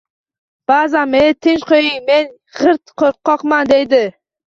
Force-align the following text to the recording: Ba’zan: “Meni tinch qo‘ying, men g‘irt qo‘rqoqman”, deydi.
Ba’zan: 0.71 1.11
“Meni 1.15 1.35
tinch 1.47 1.65
qo‘ying, 1.71 1.99
men 2.07 2.31
g‘irt 2.61 2.95
qo‘rqoqman”, 3.03 3.71
deydi. 3.73 4.01